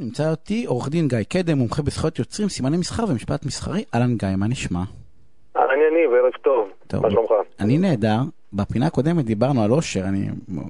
[0.00, 3.84] נמצא אותי עורך דין גיא קדם, מומחה בזכויות יוצרים, סימני מסחר ומשפט מסחרי.
[3.94, 4.82] אהלן גיא, מה נשמע?
[5.56, 6.68] אהלן יניב, ערב טוב.
[6.86, 7.02] טוב.
[7.02, 7.30] מה שלומך?
[7.60, 8.18] אני נהדר.
[8.52, 10.28] בפינה הקודמת דיברנו על אושר, אני,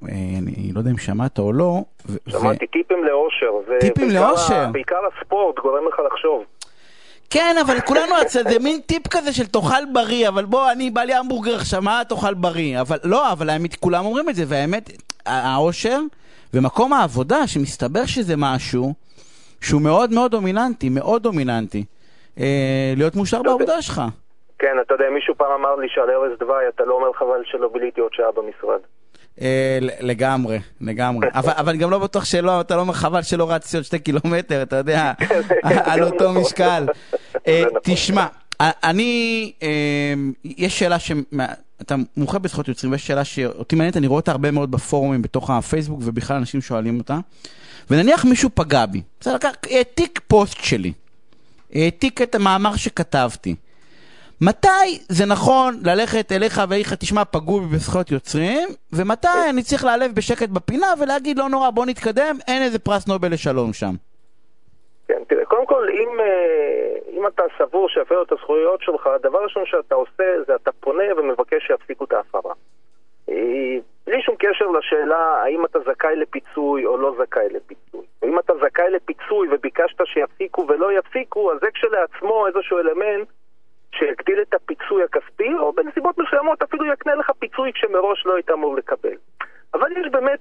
[0.08, 1.82] אה, אני לא יודע אם שמעת או לא.
[2.08, 3.76] ו- שמעתי טיפים לאושר.
[3.80, 4.54] טיפים בעיקר לאושר?
[4.54, 6.42] ה- בעיקר הספורט גורם לך לחשוב.
[7.30, 11.00] כן, אבל כולנו, זה זה מין טיפ כזה של תאכל בריא, אבל בוא, אני בא
[11.02, 12.80] לי המבורגר עכשיו, מה תאכל בריא?
[12.80, 14.90] אבל לא, אבל האמת, כולם אומרים את זה, והאמת,
[15.26, 16.00] האושר
[16.54, 18.94] ומקום העבודה, שמסתבר שזה משהו
[19.60, 21.84] שהוא מאוד מאוד דומיננטי, מאוד דומיננטי.
[22.40, 24.02] אה, להיות מאושר בעבודה שלך.
[24.58, 27.68] כן, אתה יודע, מישהו פעם אמר לי שעל ארז דווי אתה לא אומר חבל שלא
[27.72, 28.80] ביליתי עוד שעה במשרד.
[29.40, 31.28] אה, לגמרי, לגמרי.
[31.60, 34.76] אבל, גם לא בטוח שלא, אתה לא אומר חבל שלא רצתי עוד שתי קילומטר, אתה
[34.76, 35.12] יודע,
[35.90, 36.42] על אותו נכון.
[36.42, 36.86] משקל.
[37.48, 37.78] אה, נכון.
[37.82, 38.26] תשמע,
[38.60, 41.12] אני, אה, יש שאלה ש...
[41.80, 45.50] אתה מומחה בזכויות יוצרים, ויש שאלה שאותי מעניינת, אני רואה אותה הרבה מאוד בפורומים בתוך
[45.50, 47.18] הפייסבוק, ובכלל אנשים שואלים אותה.
[47.90, 49.36] ונניח מישהו פגע בי, בסדר,
[49.70, 50.92] העתיק פוסט שלי,
[51.74, 53.54] העתיק את המאמר שכתבתי.
[54.40, 60.14] מתי זה נכון ללכת אליך ואליך, תשמע, פגעו בי בזכויות יוצרים, ומתי אני צריך להיעלב
[60.14, 63.94] בשקט בפינה ולהגיד, לא נורא, בוא נתקדם, אין איזה פרס נובל לשלום שם.
[65.08, 69.66] כן, תראה, קודם כל, אם, אה, אם אתה סבור שיפרו את הזכויות שלך, הדבר הראשון
[69.66, 72.54] שאתה עושה זה אתה פונה ומבקש שיפסיקו את ההפרה.
[73.28, 73.76] אה,
[74.06, 78.06] בלי שום קשר לשאלה האם אתה זכאי לפיצוי או לא זכאי לפיצוי.
[78.24, 83.28] אם אתה זכאי לפיצוי וביקשת שיפסיקו ולא יפסיקו, אז זה כשלעצמו איזשהו אלמנט
[83.94, 88.76] שיגדיל את הפיצוי הכספי, או בנסיבות מסוימות אפילו יקנה לך פיצוי כשמראש לא היית אמור
[88.76, 89.16] לקבל.
[89.74, 90.40] אבל יש באמת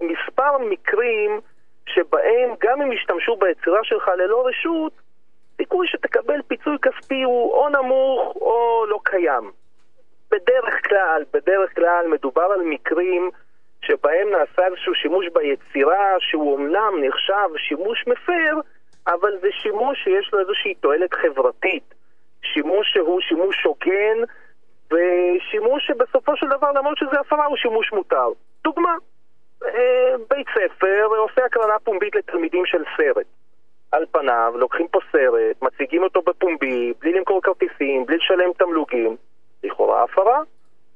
[0.00, 1.40] מספר מקרים
[1.86, 4.92] שבהם גם אם ישתמשו ביצירה שלך ללא רשות,
[5.62, 9.50] סיכוי שתקבל פיצוי כספי הוא או נמוך או לא קיים.
[10.30, 13.30] בדרך כלל, בדרך כלל מדובר על מקרים
[13.80, 18.54] שבהם נעשה איזשהו שימוש ביצירה שהוא אומנם נחשב שימוש מפר,
[19.06, 21.94] אבל זה שימוש שיש לו איזושהי תועלת חברתית.
[22.42, 24.18] שימוש שהוא שימוש הוגן,
[24.90, 28.28] ושימוש שבסופו של דבר, למרות שזה הפרה, הוא שימוש מותר.
[28.64, 28.94] דוגמה,
[29.64, 33.26] אה, בית ספר עושה הקרנה פומבית לתלמידים של סרט.
[33.92, 39.16] על פניו, לוקחים פה סרט, מציגים אותו בפומבי, בלי למכור כרטיסים, בלי לשלם תמלוגים,
[39.64, 40.40] לכאורה הפרה.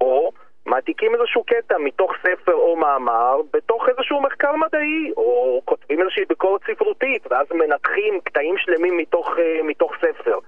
[0.01, 0.33] או
[0.67, 6.61] מעתיקים איזשהו קטע מתוך ספר או מאמר בתוך איזשהו מחקר מדעי, או כותבים איזושהי ביקורת
[6.71, 10.39] ספרותית, ואז מנתחים קטעים שלמים מתוך, אה, מתוך ספר.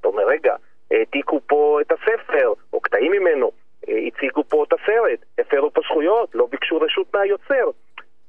[0.00, 0.54] אתה אומר, רגע,
[0.90, 3.50] העתיקו פה את הספר, או קטעים ממנו,
[3.88, 7.70] אה, הציגו פה את הסרט, הפרו פה זכויות, לא ביקשו רשות מהיוצר.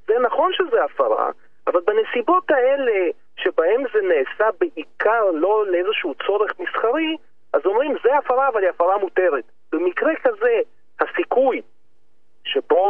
[0.07, 1.31] זה נכון שזה הפרה,
[1.67, 3.09] אבל בנסיבות האלה,
[3.45, 7.17] שבהם זה נעשה בעיקר לא לאיזשהו צורך מסחרי,
[7.53, 9.43] אז אומרים, זה הפרה, אבל היא הפרה מותרת.
[9.71, 10.53] במקרה כזה,
[10.99, 11.61] הסיכוי
[12.45, 12.83] שבו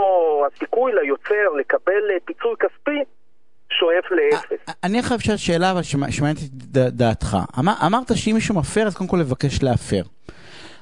[0.48, 3.00] הסיכוי ליוצר לקבל אה, פיצוי כספי
[3.70, 4.76] שואף לאפס.
[4.84, 7.38] אני עכשיו אשאל שאלה אבל שמע- שמעניינת את דעתך.
[7.60, 10.02] אמר, אמרת שאם מישהו מפר אז קודם כל לבקש להפר.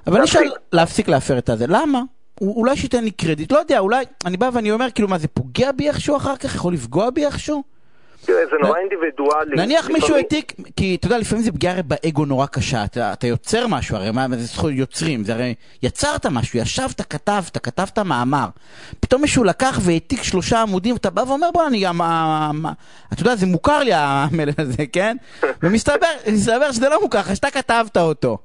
[0.08, 0.28] אבל אני.
[0.28, 2.02] שואל להפסיק להפר את הזה, למה?
[2.42, 5.72] אולי שייתן לי קרדיט, לא יודע, אולי, אני בא ואני אומר, כאילו מה זה פוגע
[5.72, 7.64] בי איכשהו אחר כך, יכול לפגוע בי איכשהו?
[8.26, 9.56] תראה, זה נורא אינדיבידואלי.
[9.56, 13.28] נניח מישהו העתיק, כי אתה יודע, לפעמים זה פגיעה הרי באגו נורא קשה, אתה, אתה
[13.28, 15.54] יוצר משהו, הרי מה זה זכויות יוצרים, זה הרי
[15.84, 18.48] יצרת משהו, ישבת, כתבת, כתבת מאמר,
[19.00, 22.52] פתאום מישהו לקח והעתיק שלושה עמודים, אתה בא ואומר בוא אני גם, אה,
[23.14, 25.18] אתה יודע, זה מוכר לי המלל הזה, כן?
[25.64, 28.38] ומסתבר מסתבר שזה לא מוכר לך, שאתה כתבת אותו.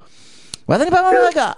[0.69, 1.51] ואז אני בא ואומר, רגע,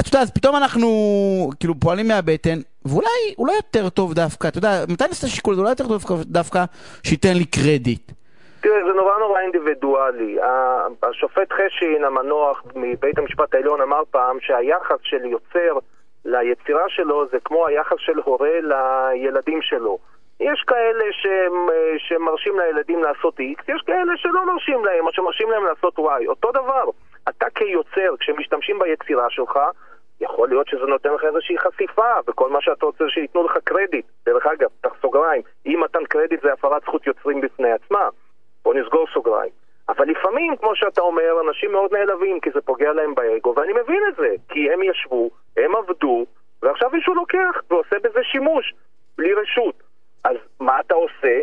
[0.00, 3.08] אתה יודע, אז פתאום אנחנו כאילו פועלים מהבטן, ואולי
[3.38, 6.64] אולי יותר טוב דווקא, אתה יודע, מתי נעשה שיקול, אולי יותר טוב דווקא-
[7.02, 8.12] שייתן לי קרדיט.
[8.60, 10.36] תראה, זה נורא נורא אינדיבידואלי.
[11.02, 15.78] השופט חשין המנוח מבית המשפט העליון אמר פעם שהיחס של יוצר
[16.24, 19.98] ליצירה שלו זה כמו היחס של הורה לילדים שלו.
[20.40, 25.50] יש כאלה שהם, אה, שמרשים לילדים לעשות X, יש כאלה שלא מרשים להם, או שמרשים
[25.50, 26.26] להם לעשות Y.
[26.28, 26.84] אותו דבר,
[27.28, 29.58] אתה כיוצר, כשמשתמשים ביצירה שלך,
[30.20, 34.06] יכול להיות שזה נותן לך איזושהי חשיפה, וכל מה שאתה רוצה שייתנו לך קרדיט.
[34.26, 38.08] דרך אגב, פתח סוגריים, אי מתן קרדיט זה הפרת זכות יוצרים בפני עצמה.
[38.64, 39.50] בוא נסגור סוגריים.
[39.88, 44.02] אבל לפעמים, כמו שאתה אומר, אנשים מאוד נעלבים כי זה פוגע להם באגו, ואני מבין
[44.08, 46.26] את זה, כי הם ישבו, הם עבדו,
[46.62, 48.74] ועכשיו מישהו לוקח ועושה בזה שימוש,
[49.18, 49.74] בלי רשות.
[50.24, 51.40] אז מה אתה עושה?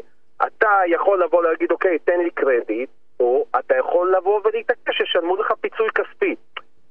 [0.47, 2.89] אתה יכול לבוא להגיד, אוקיי, תן לי קרדיט,
[3.19, 6.35] או אתה יכול לבוא ולהתעקש שישלמו לך פיצוי כספי.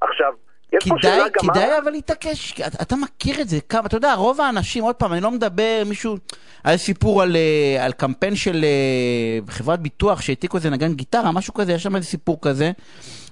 [0.00, 0.34] עכשיו,
[0.80, 1.20] כדאי.
[1.40, 5.12] כדאי אבל להתעקש, אתה, אתה מכיר את זה, כמה, אתה יודע, רוב האנשים, עוד פעם,
[5.12, 6.16] אני לא מדבר, מישהו,
[6.64, 11.54] היה סיפור על, אה, על קמפיין של אה, חברת ביטוח שהעתיקו איזה נגן גיטרה, משהו
[11.54, 12.72] כזה, יש שם איזה סיפור כזה.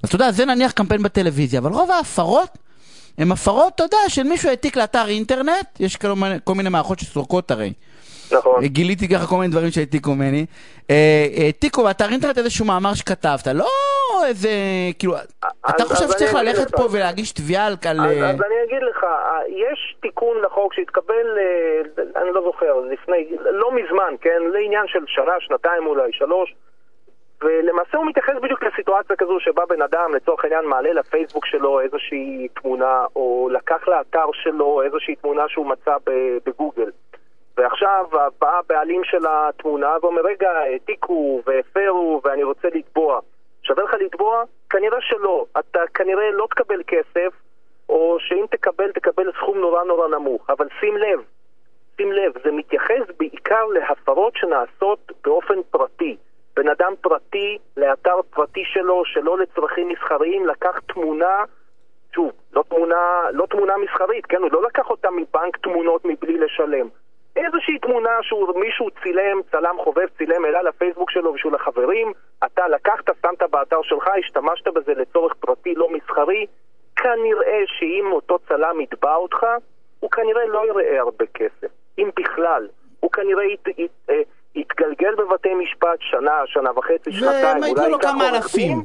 [0.02, 2.58] אז אתה יודע, זה נניח קמפיין בטלוויזיה, אבל רוב ההפרות
[3.18, 6.14] הן הפרות, אתה יודע, של מישהו העתיק לאתר אינטרנט, יש כל
[6.44, 7.72] כל מיני מערכות שסורקות הרי.
[8.32, 8.64] נכון.
[8.64, 10.46] גיליתי ככה כל מיני דברים שהעתיקו ממני.
[10.90, 13.68] אה, העתיקו באתר אינטרנט איזשהו מאמר שכתבת, לא
[14.26, 14.48] איזה,
[14.98, 15.14] כאילו,
[15.70, 16.74] אתה חושב שצריך ללכת.
[16.76, 17.72] פה ולהגיש תביעה על...
[17.72, 21.80] אז, אה, אז אני אגיד לך, אה, יש תיקון לחוק שהתקבל, אה,
[22.22, 24.42] אני לא זוכר, לפני, לא מזמן, כן?
[24.52, 26.54] לעניין של שנה, שנתיים אולי, שלוש,
[27.42, 32.48] ולמעשה הוא מתייחס בדיוק לסיטואציה כזו שבה בן אדם לצורך העניין מעלה לפייסבוק שלו איזושהי
[32.60, 35.96] תמונה, או לקח לאתר שלו איזושהי תמונה שהוא מצא
[36.46, 36.90] בגוגל.
[37.56, 38.06] ועכשיו
[38.40, 43.20] בא הבעלים של התמונה ואומר, רגע, העתיקו והפרו ואני רוצה לתבוע.
[43.68, 44.44] שווה לך לתבוע?
[44.70, 45.44] כנראה שלא.
[45.58, 47.32] אתה כנראה לא תקבל כסף,
[47.88, 50.50] או שאם תקבל, תקבל סכום נורא נורא נמוך.
[50.50, 51.20] אבל שים לב,
[51.96, 56.16] שים לב, זה מתייחס בעיקר להפרות שנעשות באופן פרטי.
[56.56, 61.44] בן אדם פרטי לאתר פרטי שלו, שלא לצרכים מסחריים, לקח תמונה,
[62.14, 64.42] שוב, לא תמונה, לא תמונה מסחרית, כן?
[64.42, 66.88] הוא לא לקח אותה מבנק תמונות מבלי לשלם.
[67.46, 72.12] איזושהי תמונה שמישהו צילם, צלם חובב, צילם, העלה לפייסבוק שלו בשביל החברים,
[72.46, 76.46] אתה לקחת, שמת באתר שלך, השתמשת בזה לצורך פרטי לא מסחרי,
[76.96, 79.46] כנראה שאם אותו צלם יתבע אותך,
[80.00, 81.68] הוא כנראה לא יראה הרבה כסף,
[81.98, 82.68] אם בכלל.
[83.00, 84.20] הוא כנראה ית, ית, אה,
[84.54, 88.54] יתגלגל בבתי משפט שנה, שנה וחצי, שנתיים, אולי ייקח עורך.
[88.56, 88.82] דין,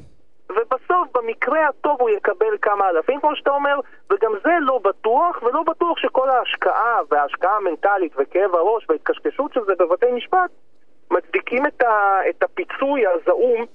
[0.50, 3.80] ובסוף, במקרה הטוב, הוא יקבל כמה אלפים, כמו שאתה אומר,
[4.10, 9.74] וגם זה לא בטוח, ולא בטוח שכל ההשקעה, וההשקעה המנטלית, וכאב הראש, וההתקשקשות של זה
[9.80, 10.52] בבתי משפט,
[11.12, 13.66] מצדיקים את, ה, את הפיצוי הזעום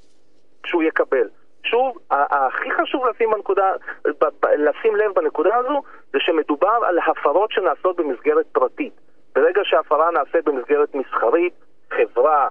[0.66, 1.28] שהוא יקבל.
[1.64, 3.72] שוב, הכי חשוב לשים, בנקודה,
[4.04, 5.82] ב- ב- לשים לב בנקודה הזו,
[6.12, 8.92] זה שמדובר על הפרות שנעשות במסגרת פרטית.
[9.34, 11.52] ברגע שההפרה נעשית במסגרת מסחרית,
[11.90, 12.48] חברה,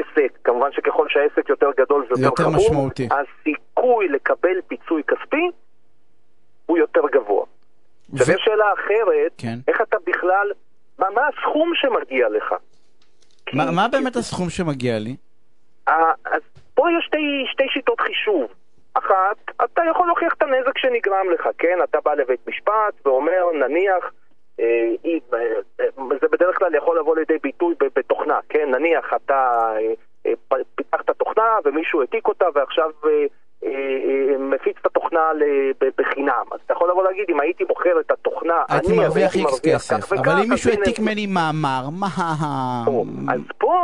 [0.00, 3.08] עסק, כמובן שככל שהעסק יותר גדול זה יותר חמור, משמעותי.
[3.10, 5.50] הסיכוי לקבל פיצוי כספי
[6.66, 7.44] הוא יותר גבוה.
[8.12, 9.58] עכשיו ו- יש שאלה אחרת, כן.
[9.68, 10.50] איך אתה בכלל,
[10.98, 12.54] מה, מה הסכום שמגיע לך?
[13.46, 15.16] כי- מה באמת הסכום שמגיע לי?
[15.88, 15.94] אה,
[16.24, 16.40] אז
[16.74, 18.46] פה יש שתי, שתי שיטות חישוב.
[18.94, 21.78] אחת, אתה יכול להוכיח את הנזק שנגרם לך, כן?
[21.84, 24.10] אתה בא לבית משפט ואומר, נניח,
[26.20, 28.70] זה בדרך כלל יכול לבוא לידי ביטוי בתוכנה, כן?
[28.70, 29.72] נניח אתה
[30.26, 33.10] אה, אה, פיתחת תוכנה ומישהו העתיק אותה ועכשיו אה,
[33.64, 35.30] אה, אה, מפיץ את התוכנה
[35.98, 36.44] בחינם.
[36.52, 40.12] אז אתה יכול לבוא להגיד, אם הייתי מוכר את התוכנה, אני מרוויח איקס כסף, כך
[40.12, 42.06] אבל וכך, אם אז מישהו העתיק ממני מאמר, מה.
[43.34, 43.74] אז פה,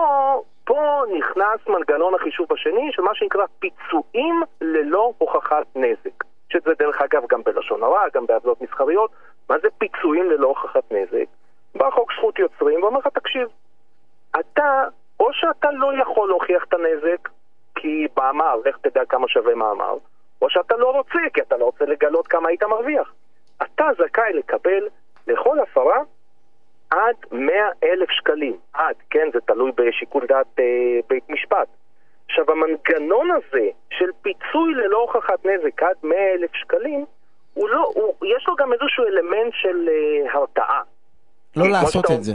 [0.64, 6.24] פה נכנס מנגנון החישוב השני של מה שנקרא פיצויים ללא הוכחת נזק.
[6.52, 9.10] שזה דרך אגב גם בלשון הרע, גם בעוולות מסחריות.
[9.50, 11.26] מה זה פיצויים ללא הוכחת נזק?
[11.74, 13.48] בא חוק זכות יוצרים ואומר לך, תקשיב,
[14.40, 14.84] אתה,
[15.20, 17.28] או שאתה לא יכול להוכיח את הנזק,
[17.74, 19.96] כי מאמר, לך תדע כמה שווה מאמר,
[20.42, 23.12] או שאתה לא רוצה, כי אתה לא רוצה לגלות כמה היית מרוויח.
[23.62, 24.88] אתה זכאי לקבל
[25.26, 25.98] לכל הפרה
[26.90, 27.54] עד 100
[27.84, 28.56] אלף שקלים.
[28.72, 30.64] עד, כן, זה תלוי בשיקול דעת אה,
[31.08, 31.68] בית משפט.
[32.28, 37.06] עכשיו, המנגנון הזה של פיצוי ללא הוכחת נזק עד 100 אלף שקלים,
[37.60, 40.80] הוא לא, הוא, יש לו גם איזשהו אלמנט של אה, הרתעה.
[41.56, 42.32] לא לעשות שאתה- את זה.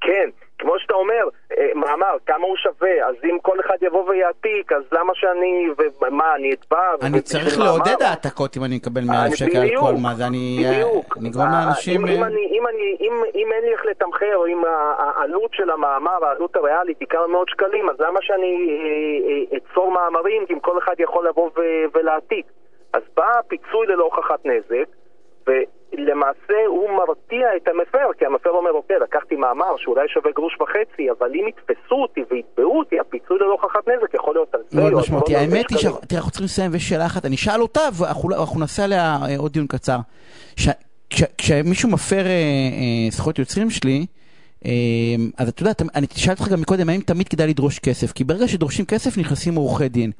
[0.00, 1.24] כן, כמו שאתה אומר,
[1.58, 5.68] אה, מאמר, כמה הוא שווה, אז אם כל אחד יבוא ויעתיק, אז למה שאני,
[6.02, 6.78] ומה, אני אתבע?
[7.02, 7.58] אני צריך?
[7.58, 11.16] לעודד העתקות אם אני אקבל 100 אלף אני- שקל על כל מה זה, אני בדיוק.
[11.16, 12.06] אני אגרום אה, לאנשים...
[12.06, 14.62] אם, אם, אה, אם, אני, אם, אם אין לי איך לתמחר, או אם
[14.98, 19.90] העלות של המאמר, העלות הריאלית היא כמה מאות שקלים, אז למה שאני אה, אה, אצור
[19.92, 21.50] מאמרים אם כל אחד יכול לבוא
[21.94, 22.46] ולהעתיק?
[22.92, 24.88] אז בא הפיצוי ללא הוכחת נזק,
[25.46, 31.10] ולמעשה הוא מרתיע את המפר, כי המפר אומר, אוקיי, לקחתי מאמר שאולי שווה גרוש וחצי,
[31.10, 34.98] אבל אם יתפסו אותי ויתבעו אותי, הפיצוי ללא הוכחת נזק יכול להיות אלפי מאוד או
[34.98, 35.36] משמעותי.
[35.36, 35.78] אלפי האמת היא.
[35.78, 39.52] שאנחנו צריכים לסיים ויש שאלה אחת, אני אשאל אותה ואנחנו אנחנו נעשה עליה אה, עוד
[39.52, 39.98] דיון קצר.
[41.38, 44.06] כשמישהו מפר אה, אה, זכויות יוצרים שלי,
[45.38, 48.12] אז אתה יודע, אני שאלתי אותך גם מקודם, האם תמיד כדאי לדרוש כסף?
[48.12, 50.10] כי ברגע שדורשים כסף נכנסים עורכי דין.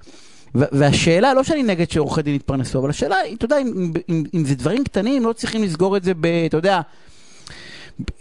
[0.54, 3.66] והשאלה, לא שאני נגד שעורכי דין יתפרנסו, אבל השאלה, אתה יודע, אם,
[4.08, 6.26] אם, אם זה דברים קטנים, לא צריכים לסגור את זה ב...
[6.46, 6.80] אתה יודע,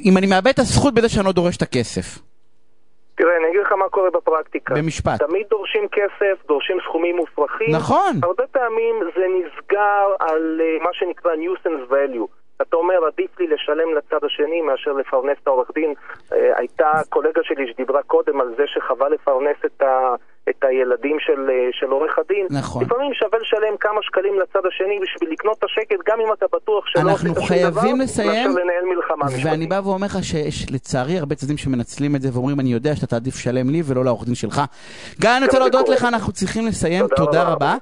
[0.05, 2.19] אם אני מאבד את הזכות בזה שאני לא דורש את הכסף.
[3.15, 4.75] תראה, אני אגיד לך מה קורה בפרקטיקה.
[4.75, 5.24] במשפט.
[5.24, 7.75] תמיד דורשים כסף, דורשים סכומים מופרכים.
[7.75, 8.12] נכון.
[8.24, 12.27] הרבה פעמים זה נסגר על uh, מה שנקרא nuisance value.
[12.62, 15.93] אתה אומר, עדיף לי לשלם לצד השני מאשר לפרנס את העורך דין.
[15.93, 20.15] Uh, הייתה קולגה שלי שדיברה קודם על זה שחבל לפרנס את, ה,
[20.81, 22.48] את הילדים של, uh, של עורך הדין.
[22.50, 22.83] נכון.
[22.83, 26.83] לפעמים שווה לשלם כמה שקלים לצד השני בשביל לקנות את השקט, גם אם אתה בטוח
[26.88, 29.69] שלא עשית שום חייבים דבר, לסיים, מאשר לנהל מלחמה ואני משפטית.
[29.69, 33.36] בא ואומר לך שיש לצערי הרבה צדדים שמנצלים את זה ואומרים אני יודע שאתה תעדיף
[33.36, 34.62] לשלם לי ולא לעורך דין שלך.
[35.19, 35.89] גיא, אני רוצה להודות.
[35.89, 37.53] לך, אנחנו צריכים לסיים, תודה תודה רבה.
[37.53, 37.75] רבה.